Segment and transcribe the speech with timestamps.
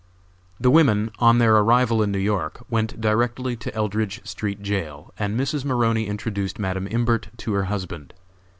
[0.59, 5.39] The women, on their arrival in New York, went directly to Eldridge street jail and
[5.39, 5.63] Mrs.
[5.63, 8.15] Maroney introduced Madam Imbert to her husband.